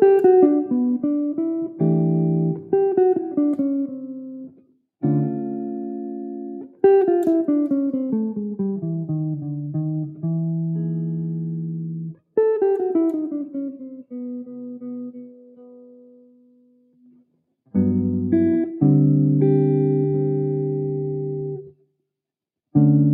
[0.00, 0.24] thank
[22.74, 23.04] mm-hmm.
[23.04, 23.09] you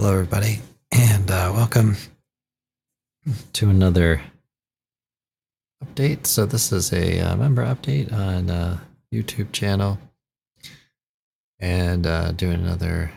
[0.00, 0.60] Hello, everybody,
[0.92, 1.94] and uh, welcome
[3.52, 4.22] to another
[5.84, 6.26] update.
[6.26, 8.78] So, this is a uh, member update on uh,
[9.12, 9.98] YouTube channel,
[11.58, 13.10] and uh, doing another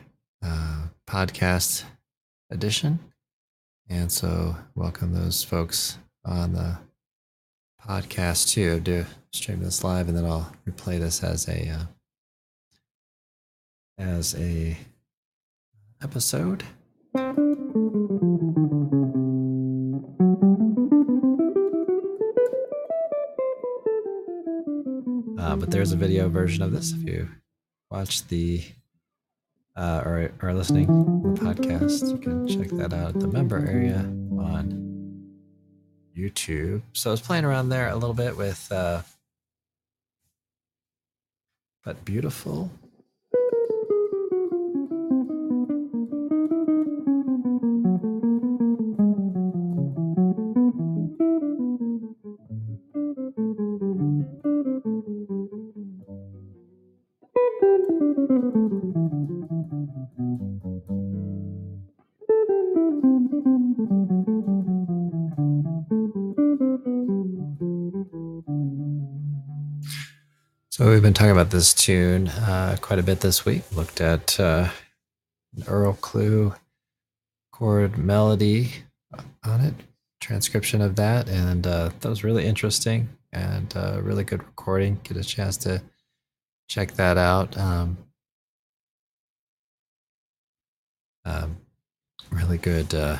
[0.45, 1.85] uh, podcast
[2.51, 2.99] edition.
[3.87, 6.79] And so, welcome those folks on the
[7.87, 8.81] podcast too.
[8.81, 11.85] Do stream this live, and then I'll replay this as a uh,
[13.97, 14.75] as a
[16.03, 16.63] episode.
[25.39, 27.29] Uh, but there's a video version of this if you
[27.89, 28.63] watch the
[29.75, 32.09] uh, or are listening to the podcast.
[32.09, 33.99] You can check that out at the member area
[34.37, 34.83] on
[36.17, 36.81] YouTube.
[36.93, 39.01] So I was playing around there a little bit with uh,
[41.83, 42.71] but beautiful
[70.69, 73.63] So we've been talking about this tune uh, quite a bit this week.
[73.75, 74.69] Looked at uh,
[75.55, 76.57] an Earl Klugh
[77.51, 78.71] chord melody
[79.43, 79.75] on it,
[80.19, 84.99] transcription of that, and uh, that was really interesting and uh, really good recording.
[85.03, 85.81] Get a chance to
[86.67, 87.55] check that out.
[87.57, 87.97] Um,
[91.25, 91.57] um,
[92.31, 93.17] really good uh,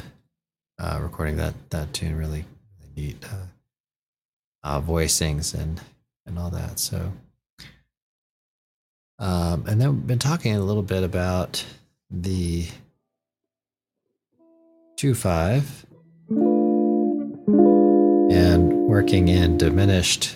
[0.80, 2.16] uh, recording that that tune.
[2.18, 2.46] Really,
[2.80, 3.26] really neat
[4.64, 5.82] uh, voicings and
[6.26, 6.80] and all that.
[6.80, 7.12] So.
[9.20, 11.64] Um, and then we've been talking a little bit about
[12.10, 12.68] the
[14.98, 15.86] 2 5
[18.32, 20.36] and working in diminished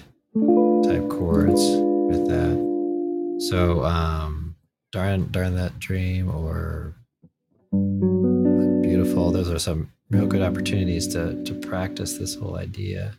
[0.83, 1.61] type chords
[2.09, 3.37] with that.
[3.49, 4.55] So, um,
[4.91, 6.95] darn, darn that dream or
[8.81, 13.17] beautiful, those are some real good opportunities to, to practice this whole idea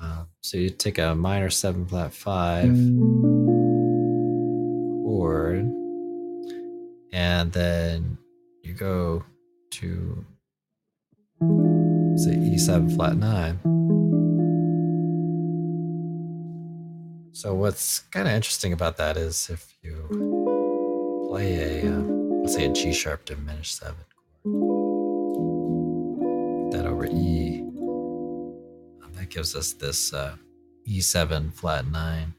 [0.00, 2.70] Uh, so you take a minor seven flat five
[5.04, 5.66] chord,
[7.12, 8.18] and then
[8.62, 9.24] you go
[9.70, 10.24] to
[12.16, 13.58] say E7 flat nine.
[17.32, 22.17] So what's kind of interesting about that is if you play a let's
[22.48, 23.96] say a G sharp diminished seven
[24.44, 24.46] chord,
[26.72, 30.36] that over E, um, that gives us this uh,
[30.88, 32.34] E7 flat nine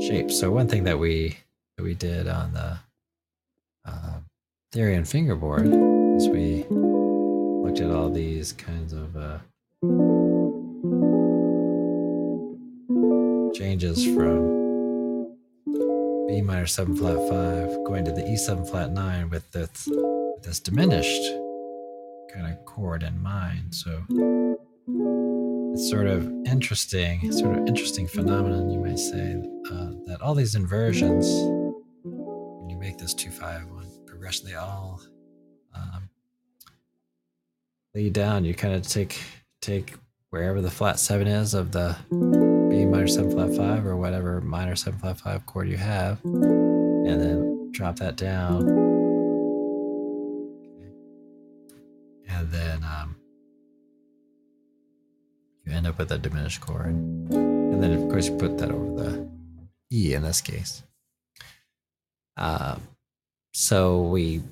[0.00, 0.30] shape.
[0.30, 1.36] So one thing that we
[1.76, 2.78] that we did on the
[3.84, 4.20] uh,
[4.74, 9.38] and fingerboard is we looked at all these kinds of uh,
[13.54, 14.67] changes from
[16.28, 20.60] B minor 7 flat 5 going to the E7 flat 9 with this, with this
[20.60, 21.22] diminished
[22.30, 23.74] kind of chord in mind.
[23.74, 24.04] So
[25.72, 30.54] it's sort of interesting, sort of interesting phenomenon, you might say, uh, that all these
[30.54, 31.26] inversions,
[32.04, 35.00] when you make this 2 5 1 progression, they all
[35.74, 36.10] um,
[37.94, 38.44] lead down.
[38.44, 39.18] You kind of take
[39.62, 39.94] take
[40.28, 41.96] wherever the flat seven is of the
[42.68, 47.20] B minor seven flat five or whatever minor seven flat five chord you have, and
[47.20, 48.68] then drop that down.
[52.28, 53.16] And then um,
[55.64, 56.86] you end up with a diminished chord.
[56.86, 59.28] And then, of course, you put that over the
[59.92, 60.82] E in this case.
[62.36, 62.82] Um,
[63.52, 64.42] so we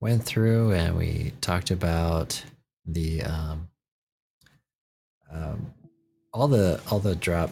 [0.00, 2.44] went through and we talked about
[2.84, 3.68] the um,
[5.32, 5.74] um,
[6.32, 7.50] all the all the drop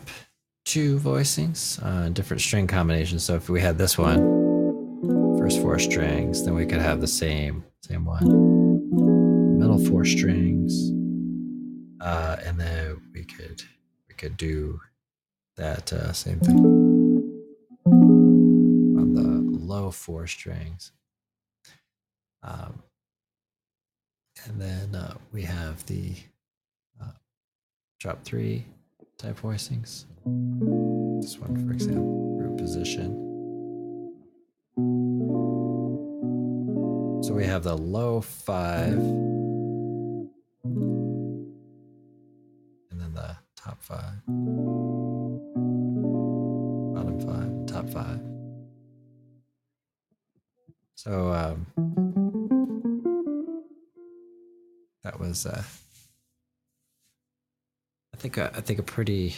[0.64, 3.24] two voicings uh, different string combinations.
[3.24, 7.64] So if we had this one, first four strings, then we could have the same
[7.82, 10.90] same one, middle four strings,
[12.00, 13.62] uh, and then we could
[14.08, 14.80] we could do
[15.56, 16.58] that uh, same thing
[17.86, 20.92] on the low four strings.
[22.42, 22.82] Um,
[24.44, 26.14] and then uh, we have the
[28.04, 28.66] drop three
[29.16, 30.04] type voicings.
[31.22, 33.14] This one, for example, root position.
[37.22, 40.28] So we have the low five, and
[42.90, 44.26] then the top five,
[46.94, 48.20] bottom five, top five.
[50.94, 51.66] So um,
[55.02, 55.62] that was, uh,
[58.24, 59.34] think, uh, I think a pretty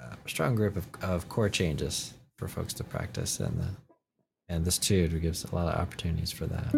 [0.00, 3.66] uh, strong group of, of chord changes for folks to practice, and the
[4.48, 6.70] and this too gives a lot of opportunities for that.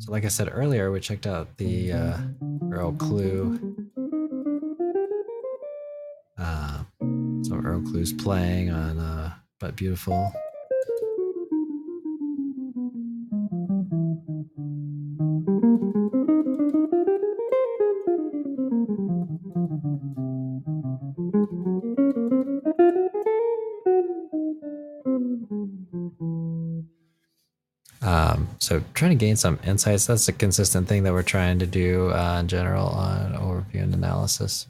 [0.00, 2.18] So, like I said earlier, we checked out the uh,
[2.70, 3.58] Earl Klugh.
[6.36, 6.82] Uh,
[7.42, 10.30] so Earl Klugh's playing on uh, "But Beautiful."
[28.64, 30.06] So trying to gain some insights.
[30.06, 33.94] That's a consistent thing that we're trying to do uh, in general on overview and
[33.94, 34.66] analysis.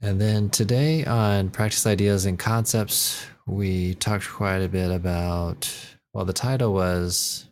[0.00, 5.70] And then today on practice ideas and concepts, we talked quite a bit about,
[6.14, 7.46] well, the title was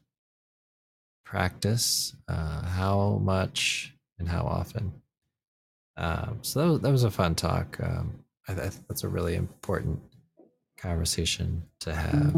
[1.26, 4.92] practice, uh, how much and how often.
[5.96, 7.76] Um, so that was, that was a fun talk.
[7.82, 10.00] Um, I, I think that's a really important
[10.78, 12.32] conversation to have.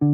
[0.00, 0.08] So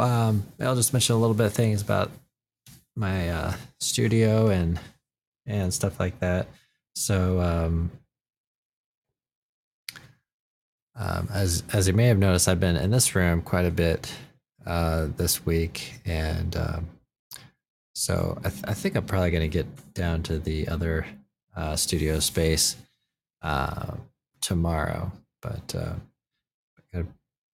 [0.00, 2.10] um, I'll just mention a little bit of things about
[2.94, 4.78] my uh, studio and
[5.46, 6.48] and stuff like that.
[6.94, 7.90] So um,
[10.94, 14.12] um, as as you may have noticed, I've been in this room quite a bit
[14.66, 16.88] uh, this week, and um,
[17.94, 21.06] so I, th- I think I'm probably going to get down to the other
[21.54, 22.76] uh, studio space
[23.42, 23.92] uh,
[24.40, 25.12] tomorrow.
[25.40, 25.94] But uh,
[26.92, 27.04] I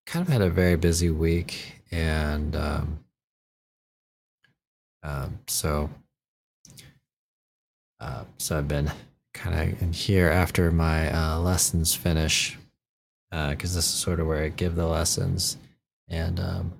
[0.06, 2.98] kind of had a very busy week, and um,
[5.02, 5.90] um, so
[8.00, 8.90] uh, so I've been
[9.34, 12.58] kind of in here after my lessons finish,
[13.30, 15.56] because this is sort of where I give the lessons,
[16.08, 16.72] and um,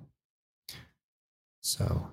[1.63, 2.07] so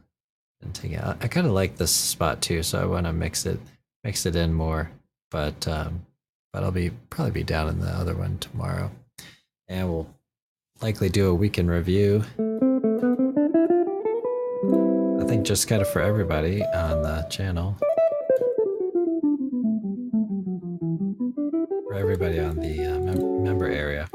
[0.62, 1.18] and take out.
[1.20, 3.60] I kind of like this spot too, so I want to mix it
[4.04, 4.90] mix it in more.
[5.30, 6.06] But um,
[6.52, 8.90] but I'll be probably be down in the other one tomorrow,
[9.68, 10.08] and we'll
[10.80, 12.24] likely do a weekend review.
[15.20, 17.76] I think just kind of for everybody on the channel.
[21.86, 24.08] For everybody on the uh, mem- member area.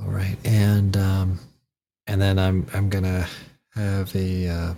[0.00, 1.40] All right, and um,
[2.06, 3.26] and then I'm I'm gonna
[3.74, 4.74] have a uh,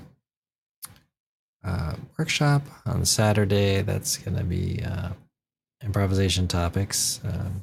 [1.65, 3.83] uh, workshop on Saturday.
[3.83, 5.11] That's gonna be uh,
[5.85, 7.21] improvisation topics.
[7.25, 7.63] Um,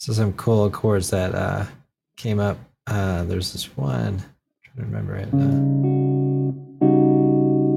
[0.00, 1.66] So some cool chords that uh,
[2.16, 2.56] came up.
[2.86, 4.14] Uh, there's this one.
[4.14, 4.22] I'm
[4.62, 5.28] trying to remember it.
[5.28, 5.60] Uh,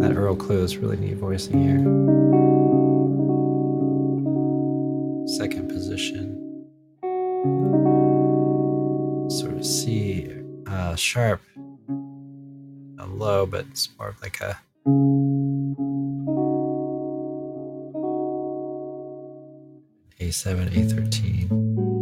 [0.08, 1.80] that Earl Klugh is really neat voicing here.
[5.38, 6.40] Second position.
[9.30, 10.32] Sort of C
[10.66, 11.42] uh, sharp,
[13.00, 14.58] a low, but it's more of like a
[20.22, 21.93] A7, A13,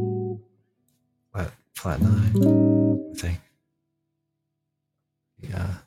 [1.82, 3.40] flat, nine, I think.
[5.40, 5.78] Yeah.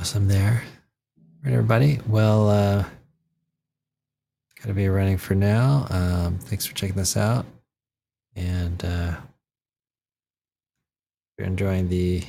[0.00, 0.64] Awesome there.
[0.64, 2.00] All right, everybody.
[2.08, 2.84] Well, uh,
[4.60, 5.86] gotta be running for now.
[5.90, 7.46] Um, thanks for checking this out.
[8.34, 9.14] And uh,
[11.38, 12.24] you're enjoying the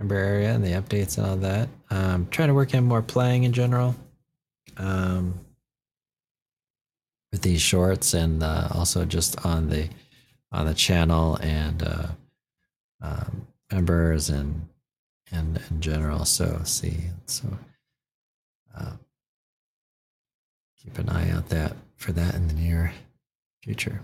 [0.00, 3.44] member area and the updates and all that, um, trying to work in more playing
[3.44, 3.94] in general.
[4.78, 5.38] Um,
[7.32, 9.88] with these shorts and uh, also just on the
[10.52, 12.08] on the channel and uh,
[13.00, 14.68] um, members and
[15.32, 16.24] and in general.
[16.26, 17.48] So see, so
[18.78, 18.92] uh,
[20.80, 22.92] keep an eye out that for that in the near
[23.62, 24.02] future.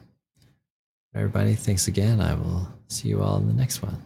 [1.15, 2.21] Everybody, thanks again.
[2.21, 4.03] I will see you all in the next one.